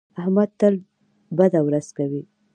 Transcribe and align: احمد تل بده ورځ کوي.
احمد 0.21 0.49
تل 0.59 0.75
بده 1.37 1.59
ورځ 1.67 1.87
کوي. 1.97 2.23